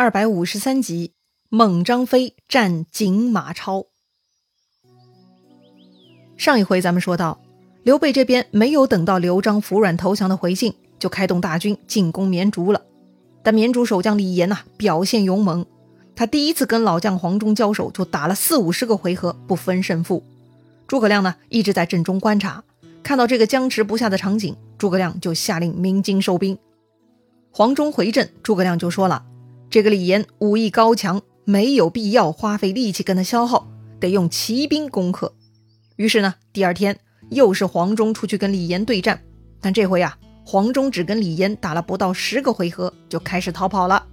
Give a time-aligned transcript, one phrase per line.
[0.00, 1.12] 二百五十三集，
[1.48, 3.86] 猛张飞战锦马超。
[6.36, 7.40] 上一回咱们说到，
[7.82, 12.82] 刘备这边没有等到刘璋服软投降的回信，就开动大军进攻绵竹了。
[13.42, 15.66] 但绵竹守将李严呐，表现勇猛，
[16.14, 20.22] 他第一次跟老将黄忠交手，就打了四五十个回合不分胜负。
[20.86, 22.62] 诸葛亮呢，一直在阵中观察，
[23.02, 26.56] 看到这个僵持不下的场景，诸葛亮就下令鸣金收兵。
[27.50, 29.24] 黄忠回阵，诸葛亮就说了。
[29.70, 33.68] 这个李严武艺高强，没有必要花费力气跟他消耗，
[34.00, 35.34] 得用骑兵攻克。
[35.96, 36.98] 于是呢，第二天
[37.28, 39.20] 又是黄忠出去跟李严对战，
[39.60, 44.06] 但这回啊，黄忠只跟李严打了不到十个回合，就开始逃跑了。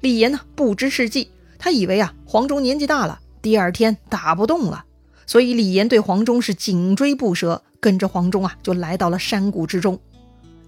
[0.00, 4.84] 李严呢不知是计，他以为啊黄忠年纪大了，第二天打不动了，
[5.24, 10.00] 所以李严对黄忠是紧追不舍，跟着黄忠啊就来到了山谷之中。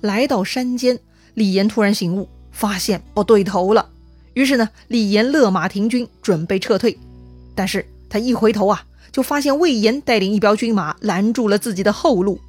[0.00, 1.00] 来到山间，
[1.34, 3.88] 李严突然醒悟，发现不对头了。
[4.34, 6.98] 于是呢，李严勒马停军，准备撤退。
[7.54, 12.40] 但是他一回头啊，就发现魏延带领一彪军马拦住了自己的后路。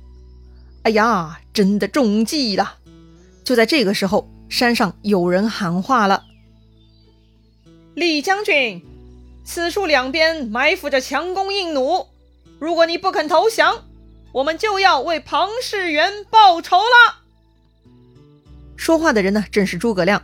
[0.84, 2.76] 哎呀，真的中计了！
[3.44, 6.24] 就在这个时候，山上有人喊话了
[7.96, 8.82] ：“李将军，
[9.44, 12.08] 此处两边埋伏着强弓硬弩，
[12.60, 13.84] 如果你不肯投降，
[14.32, 17.24] 我们就要为庞士元报仇了。”
[18.78, 20.24] 说话的人呢，正是诸葛亮。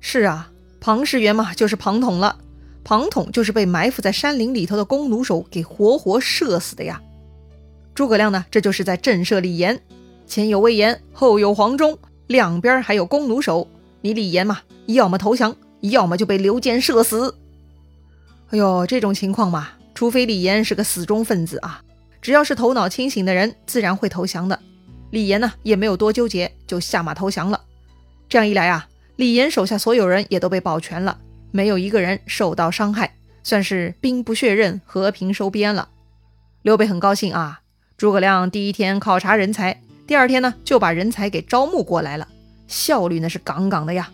[0.00, 0.50] 是啊。
[0.80, 2.38] 庞士元嘛，就是庞统了。
[2.84, 7.02] 庞统就是被埋伏在山林里头的弓弩手给活活射死的呀。
[7.94, 9.78] 诸葛亮呢，这就是在震慑李严。
[10.26, 13.68] 前有魏延，后有黄忠，两边还有弓弩手。
[14.00, 17.34] 你李严嘛，要么投降，要么就被刘坚射死。
[18.50, 21.82] 哎呦，这种情况嘛，除非李严是个死忠分子啊，
[22.22, 24.58] 只要是头脑清醒的人，自然会投降的。
[25.10, 27.60] 李严呢，也没有多纠结，就下马投降了。
[28.28, 28.88] 这样一来啊。
[29.18, 31.18] 李严手下所有人也都被保全了，
[31.50, 35.88] 没有一个人受到伤害，算是兵不血刃，和平收编了。
[36.62, 37.60] 刘备很高兴啊！
[37.96, 42.28] 诸葛亮第一天考察人才，第二天呢就把人才给招募过来了，
[42.68, 44.08] 效率那是杠杠的呀。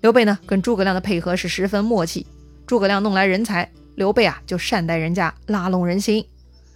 [0.00, 2.26] 刘备呢跟诸葛亮的配合是十分默契，
[2.66, 6.26] 诸葛亮弄来人才，刘备啊就善待人家，拉拢人心。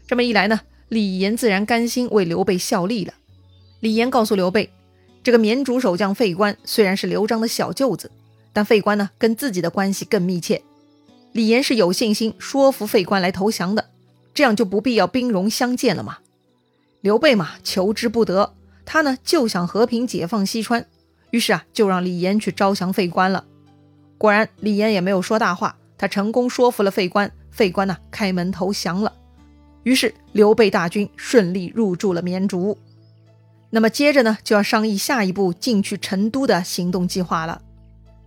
[0.06, 0.60] 这么一来呢，
[0.91, 3.15] 李严自然甘心为刘备效力了。
[3.81, 4.71] 李严告诉刘备。
[5.23, 8.11] 这个绵竹守将费观虽然是刘璋的小舅子，
[8.53, 10.62] 但费观呢跟自己的关系更密切。
[11.33, 13.91] 李严是有信心说服费观来投降的，
[14.33, 16.19] 这样就不必要兵戎相见了嘛。
[17.01, 20.87] 刘备嘛求之不得，他呢就想和平解放西川，
[21.31, 23.45] 于是啊就让李严去招降费观了。
[24.17, 29.12] 果然李严也没有说大话，他成功说服了费观，费观呢开门投降了。
[29.84, 32.77] 于是刘备大军顺利入驻了绵竹。
[33.71, 37.61] 那么接着呢，就要商议下一步进去成都的行动计划了。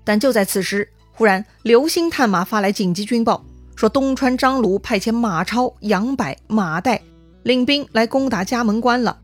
[0.03, 3.43] 但就在此时，忽然刘兴探马发来紧急军报，
[3.75, 6.99] 说东川张鲁派遣马超、杨柏、马岱
[7.43, 9.19] 领兵来攻打嘉门关了，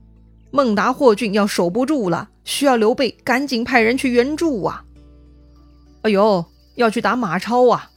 [0.49, 4.83] 孟达、霍峻要守不住了，需要刘备赶紧派人去援助啊！
[6.01, 6.45] 哎呦，
[6.75, 7.91] 要去打马超啊！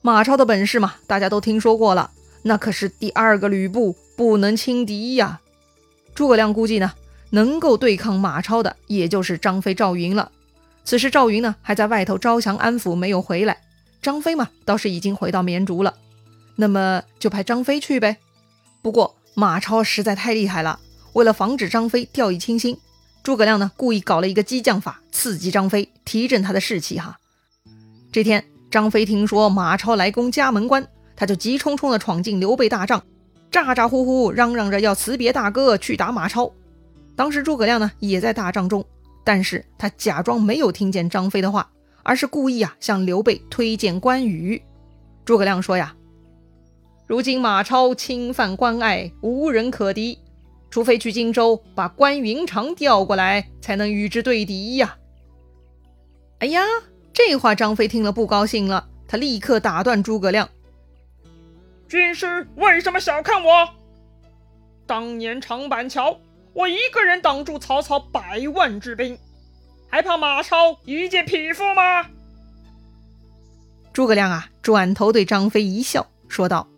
[0.00, 2.10] 马超的本事嘛，大家都听说过了，
[2.42, 5.40] 那可是第二个吕布，不能轻敌呀！
[6.14, 6.92] 诸葛亮估计呢。
[7.30, 10.30] 能够对抗马超的，也就是张飞、赵云了。
[10.84, 13.58] 此时赵云呢，还在外头招降安抚，没有回来。
[14.00, 15.94] 张飞嘛，倒是已经回到绵竹了。
[16.56, 18.16] 那么就派张飞去呗。
[18.80, 20.80] 不过马超实在太厉害了，
[21.12, 22.78] 为了防止张飞掉以轻心，
[23.22, 26.98] 诸葛亮呢故意搞了一个激将法，刺激张飞，提振他的士气。
[26.98, 27.18] 哈，
[28.10, 33.04] 这天张飞听说马超来攻家门关，他就急冲冲地闯进刘备大帐，
[33.50, 36.50] 咋咋呼呼嚷嚷着要辞别大哥去打马超。
[37.18, 38.86] 当时诸葛亮呢也在大帐中，
[39.24, 41.68] 但是他假装没有听见张飞的话，
[42.04, 44.62] 而是故意啊向刘备推荐关羽。
[45.24, 45.96] 诸葛亮说呀
[47.08, 50.16] ：“如今马超侵犯关隘，无人可敌，
[50.70, 54.96] 除非去荆州把关云长调过来，才能与之对敌呀。”
[56.38, 56.62] 哎呀，
[57.12, 60.48] 这话张飞听了不高兴了，他立刻打断诸葛亮
[61.88, 63.68] ：“军师为什么小看我？
[64.86, 66.16] 当年长板桥。”
[66.54, 69.18] 我一个人挡住曹操百万之兵，
[69.88, 72.06] 还怕马超一介匹夫吗？
[73.92, 76.68] 诸葛亮啊，转头对张飞一笑，说道：“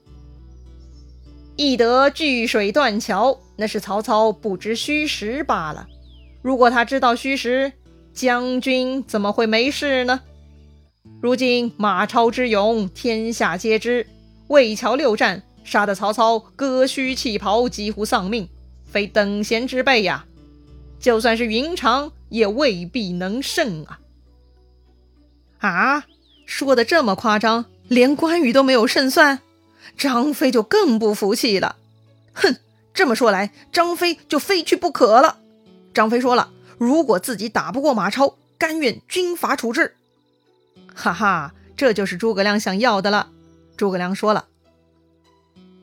[1.56, 5.87] 易得聚水断桥，那是曹操不知虚实罢了。
[6.43, 7.73] 如果他知道虚实，
[8.12, 10.20] 将军怎么会没事呢？
[11.23, 14.06] 如今马超之勇，天下皆知。
[14.49, 18.49] 魏桥六战，杀得曹操割须弃袍，几乎丧命。”
[18.90, 20.26] 非等闲之辈呀！
[20.98, 24.00] 就算是云长，也未必能胜啊！
[25.60, 26.04] 啊，
[26.44, 29.40] 说的这么夸张，连关羽都没有胜算，
[29.96, 31.76] 张飞就更不服气了。
[32.34, 32.56] 哼，
[32.92, 35.38] 这么说来，张飞就非去不可了。
[35.94, 39.96] 张飞说了，如果自己打不过马超，甘愿军法处置。
[40.94, 43.31] 哈哈，这就是诸葛亮想要的了。
[43.76, 44.46] 诸葛亮说了，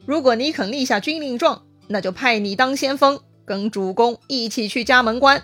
[0.05, 5.41] 如果你肯立下军令状，那就派你当先锋，跟主公一起去嘉门关。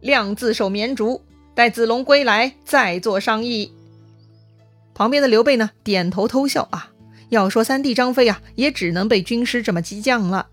[0.00, 1.22] 亮自守绵竹，
[1.54, 3.72] 待子龙归来再做商议。
[4.94, 6.90] 旁边的刘备呢，点头偷笑啊。
[7.30, 10.46] 要说三弟张飞啊，也只能被军师这么激将了。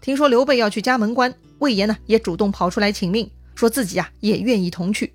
[0.00, 5.12] 听说刘备要去嘉门关，魏延呢也主动跑出来请命，说自己啊也愿意同去。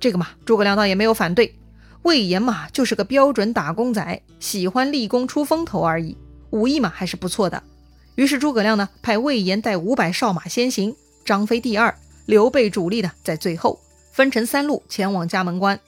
[0.00, 1.54] 这个嘛，诸葛亮倒也没有反对。
[2.02, 6.16] 魏延嘛，就是个标准打工仔，喜欢立功出风头而已，
[6.50, 7.62] 武艺嘛还是不错的。
[8.16, 11.94] 于是诸葛亮呢，派魏延带五百哨马先行，张飞第二。
[12.24, 13.78] 刘备主力呢，在最后
[14.10, 15.78] 分成三路前往嘉门关。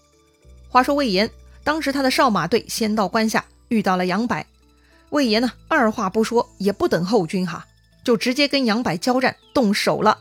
[0.69, 1.29] 话说魏延
[1.65, 4.45] 当时他的哨马队先到关下，遇到了杨柏。
[5.11, 7.67] 魏延呢，二话不说，也不等后军哈，
[8.05, 10.19] 就直接跟杨柏交战，动手了。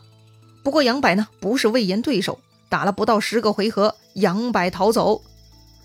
[0.64, 5.22] 不过杨柏呢，不是魏延对手，打了不到十个回合，杨柏逃走。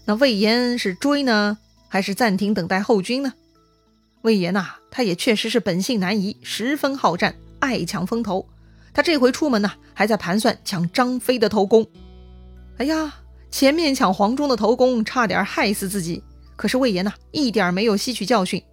[0.05, 1.57] 那魏延是追呢，
[1.89, 3.33] 还是暂停等待后军呢？
[4.23, 8.47] 魏延呐，他也确实是本性难移，十分好战，爱抢风头。
[8.93, 11.85] 他这回出门呢，还在盘算抢张飞的头功。
[12.77, 13.15] 哎呀，
[13.51, 16.23] 前面抢黄忠的头功，差点害死自己。
[16.55, 18.63] 可是魏延呐，一点没有吸取教训。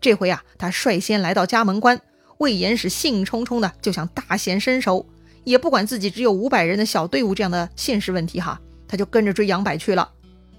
[0.00, 2.00] 这回啊，他率先来到嘉门关，
[2.38, 5.04] 魏延是兴冲冲的就想大显身手，
[5.42, 10.08] 也不管自己只有五百人的小队伍这样的现实问题哈，他就跟着追杨柏去了。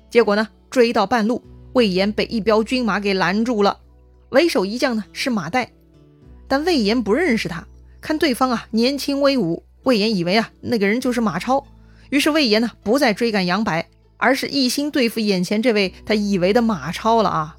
[0.09, 3.77] 结果呢，追到半路，魏延被一彪军马给拦住了。
[4.31, 5.67] 为首一将呢是马岱，
[6.47, 7.65] 但魏延不认识他。
[8.01, 11.65] 看对方啊，年轻威武，魏延以为啊，那个人就是马超。
[12.09, 13.87] 于是魏延呢，不再追赶杨白，
[14.17, 17.57] 而是一心对付眼前这位他以为的马超了啊。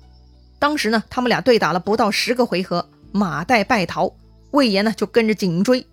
[0.58, 4.12] 当时呢，他们俩对打了不到十个回合，马岱败逃，
[4.50, 5.86] 魏延呢就跟着紧追。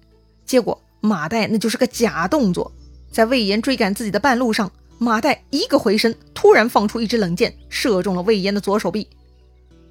[0.46, 2.72] 结果马岱那就是个假动作，
[3.12, 9.08] 在魏延追赶自己的半路上，马岱一个回身，突然放出一支冷箭，射中了魏延的左手臂。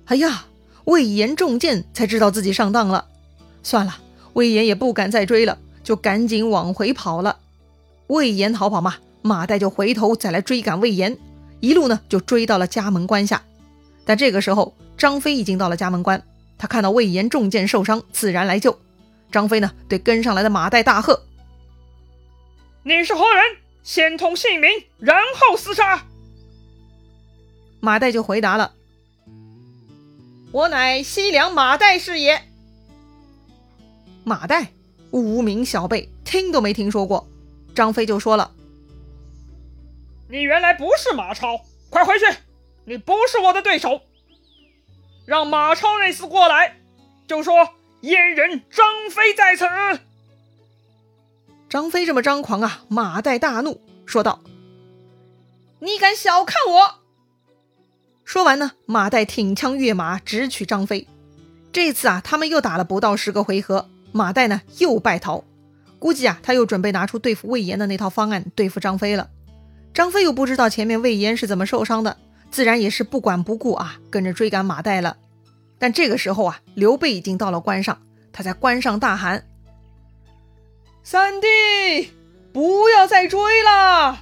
[0.07, 0.47] 哎呀，
[0.89, 3.07] 魏延中箭，才知道自己上当了。
[3.63, 3.99] 算了。
[4.33, 7.41] 魏延也不敢再追了，就赶紧往回跑了。
[8.07, 11.19] 魏延逃跑嘛，马岱就回头再来追赶魏延，
[11.61, 13.43] 一路呢就追到了家门关下。
[14.07, 16.23] 但这个时候，张飞已经到了家门关，
[16.57, 18.79] 他看到魏延中箭受伤，自然来救。
[19.31, 21.25] 张飞呢对跟上来的马岱大喝
[22.85, 23.45] ：“你是何人？
[23.83, 26.07] 先通姓名，然后厮杀。”
[27.81, 28.73] 马岱就回答了
[30.53, 32.43] ：“我乃西凉马岱是也。”
[34.25, 34.69] 马岱，
[35.11, 37.27] 无名小辈，听都没听说过。
[37.75, 38.53] 张飞就说了
[40.29, 41.61] ：“你原来不是马超，
[41.91, 42.27] 快回去！
[42.85, 44.03] 你不是我的对手。
[45.27, 46.79] 让马超那厮过来，
[47.27, 49.67] 就说燕人张飞在此。”
[51.69, 52.85] 张飞这么张狂啊！
[52.89, 54.41] 马岱大怒，说道
[55.81, 56.95] ：“你敢小看我！”
[58.29, 61.09] 说完呢，马岱挺枪跃马，直取张飞。
[61.73, 63.89] 这次啊，他们又打了不到十个回合。
[64.13, 65.45] 马岱呢又败逃，
[65.99, 69.31] 估计啊他又准备拿出对付魏延的那套方案对付张飞了。
[69.95, 72.19] 张飞又不知道前面魏延是怎么受伤的，
[72.51, 75.17] 自然也是不管不顾啊，跟着追赶马岱了。
[75.79, 77.99] 但这个时候啊，刘备已经到了关上，
[78.31, 79.47] 他在关上大喊
[81.03, 82.11] ：“三弟，
[82.53, 84.19] 不要再追了！”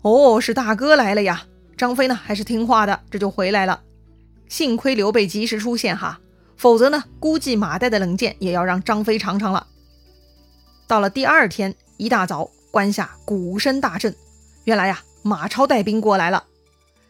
[0.00, 1.44] 哦，是大哥来了呀！
[1.78, 3.80] 张飞呢还是听话的，这就回来了。
[4.48, 6.20] 幸亏刘备及时出现哈。
[6.56, 9.64] 否则呢，估计马岱的冷箭也要让张飞尝尝了。
[10.88, 14.12] 到了第二天一大早，关下鼓声大震，
[14.64, 16.42] 原来呀，马超带兵过来了。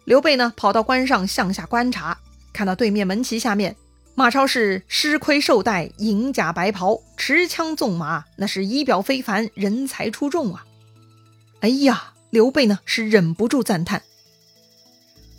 [0.04, 2.18] 刘备呢，跑到关上向下观察，
[2.52, 3.74] 看到对面门旗下面，
[4.14, 10.66] 马超是狮盔兽带，银甲白袍，持枪纵马，那是仪表非凡，人才出众啊！
[11.60, 14.02] 哎呀，刘备呢是忍不住赞叹：“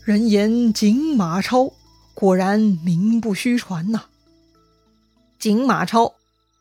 [0.04, 1.74] 人言锦马超。”
[2.14, 4.02] 果然名不虚传呐！
[5.40, 6.16] 锦马超，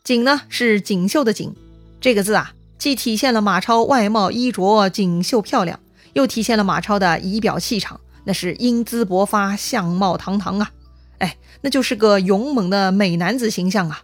[0.05, 1.53] 锦呢是锦绣的锦，
[2.01, 5.81] 这个字啊，既体现了马超外貌衣着锦绣漂亮，
[6.13, 10.71] 又体现了马超的仪表气场，那是英姿勃发，相貌堂堂啊！
[11.19, 14.03] 哎，那就是个勇猛的美男子形象啊！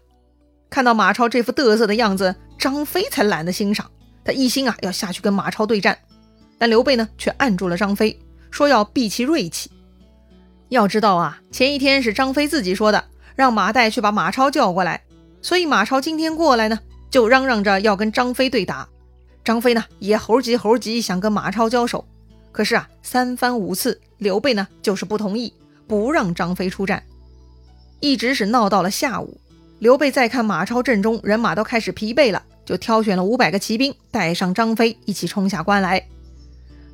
[0.68, 3.88] 看到马超这副得瑟的样子，张飞才懒得欣赏，
[4.24, 5.96] 他一心啊要下去跟马超对战，
[6.58, 8.18] 但刘备呢却按住了张飞，
[8.54, 9.68] 说要避其锐气。
[10.68, 15.02] 要知道啊，前一天是张飞自己说的，让马岱去把马超叫过来。
[15.42, 16.78] 所以马超今天过来呢，
[17.10, 18.88] 就嚷嚷着要跟张飞对打。
[19.42, 22.06] 张飞呢也猴急猴急，想跟马超交手。
[22.52, 25.52] 可是啊，三番五次，刘备呢就是不同意，
[25.88, 27.02] 不让张飞出战，
[27.98, 29.40] 一直是闹到了下午。
[29.80, 36.06] 刘备再看马超阵中人马都开始疲惫了，就挑选了五百个骑兵，带上张飞一起冲下关来。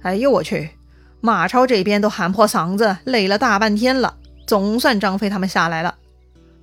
[0.00, 0.70] 哎呦我去！
[1.20, 5.94] 马超这边都喊破嗓子，累了大半天了，总算张飞他们下来了。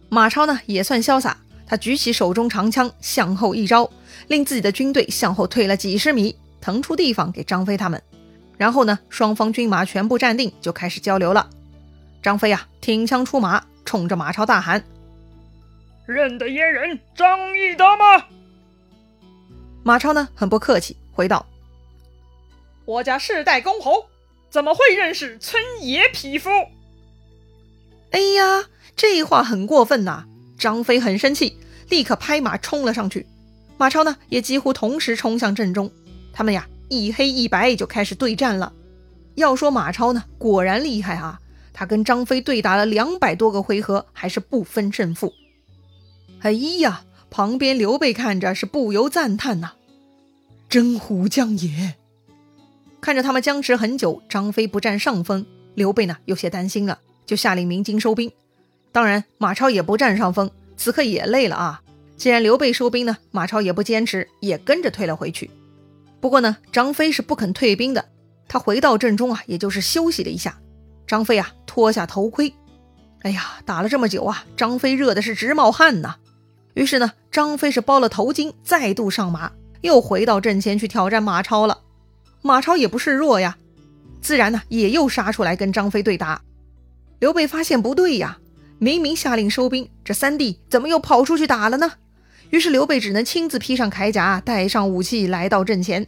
[0.10, 1.38] 马超呢也算潇洒，
[1.68, 3.90] 他举起手中长枪，向后一招，
[4.28, 8.02] 令自己的军队向后退了几十米，腾出地方给张飞他们。
[8.58, 11.48] 然后呢，双方军马全部站定，就开始交流了。
[12.24, 14.84] 张飞啊，挺枪出马，冲着马超大喊
[16.08, 18.26] ：“认得燕人张翼德吗？”
[19.84, 21.46] 马超呢，很不客气，回道
[22.86, 24.04] ：“我家世代公侯，
[24.50, 26.50] 怎么会认识村野匹夫？”
[28.12, 30.26] 哎呀，这话很过分呐！
[30.58, 31.58] 张飞很生气，
[31.90, 33.28] 立刻拍马冲了上去。
[33.78, 35.92] 马超呢，也几乎同时冲向阵中。
[36.34, 36.68] 他们呀。
[36.90, 38.72] 一黑一白就开始对战了。
[39.36, 41.38] 要说马超呢，果然厉害啊！
[41.74, 45.34] 他跟张飞对打了两百多个回合，还是不分胜负。
[46.40, 49.74] 哎呀，旁边刘备看着是不由赞叹呐
[50.70, 51.96] ：“真虎将也！”
[53.08, 55.46] 看着他们僵持很久，张飞不占上风，
[55.76, 58.30] 刘备呢有些担心了，就下令鸣金收兵。
[58.92, 61.82] 当然，马超也不占上风，此刻也累了啊。
[62.18, 65.50] 既然刘备收兵呢，马超也不坚持，也跟着退了回去。
[66.20, 68.04] 不过呢，张飞是不肯退兵的。
[68.50, 70.60] 他回到阵中啊，也就是休息了一下。
[71.08, 72.54] 张飞啊，脱下头盔。
[73.22, 76.18] 哎呀，打了这么久啊，张飞热的是直冒汗呐。
[76.74, 81.84] 于是呢，张飞是包了头巾，再度上马，又回到阵前去挑战马超了。
[82.42, 83.58] 马超也不示弱呀，
[84.22, 86.42] 自然呢，也又杀出来跟张飞对打。
[87.20, 88.38] 刘备发现不对呀，
[88.80, 91.94] 明明下令收兵，这三弟怎么又跑出去打了呢？
[92.50, 96.08] 于是刘备只能亲自披上铠甲，带上武器来到阵前。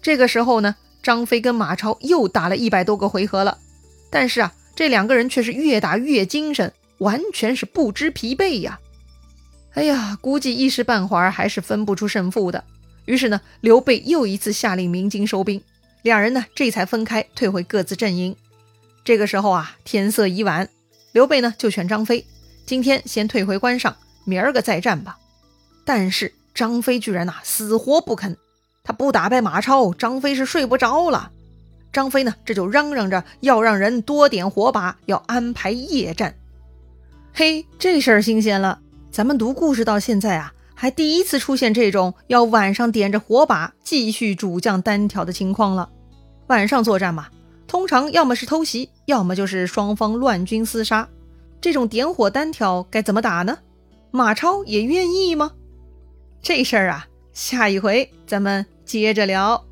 [0.00, 3.58] 这个时候呢，张飞跟马超又打了一百多个回合了，
[4.10, 8.78] 但是啊，这两个人却是越打越精神，完全是不知疲惫呀。
[9.72, 12.62] 哎呀，估计一时半会儿还是分不出胜负的。
[13.06, 15.62] 于是呢，刘备又一次下令鸣金收兵，
[16.02, 18.36] 两人呢这才分开退回各自阵营。
[19.04, 20.68] 这个时候啊，天色已晚，
[21.12, 22.26] 刘备呢就劝张飞，
[22.64, 23.94] 今天先退回关上，
[24.24, 25.18] 明儿个再战吧。
[25.84, 28.38] 但是张飞居然呐死活不肯，
[28.82, 31.30] 他不打败马超，张飞是睡不着了。
[31.92, 36.34] 张飞呢这就嚷嚷着要让人多点火把，要安排夜战。
[37.34, 38.80] 嘿，这事儿新鲜了，
[39.10, 45.88] 咱们读故事到现在啊，还第一次出现这种要晚上点着火把继续主将单挑的情况了。
[46.48, 47.28] 晚上作战嘛，
[47.66, 51.08] 通常要么是偷袭，要么就是双方乱军厮杀。
[51.60, 53.58] 这种点火单挑该怎么打呢？
[54.10, 55.52] 马超也愿意吗？
[56.42, 59.64] 这事儿啊，下一回咱们接着聊。